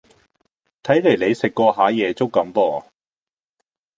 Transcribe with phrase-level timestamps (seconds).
[0.81, 2.85] 睇黎你食過下夜粥咁噃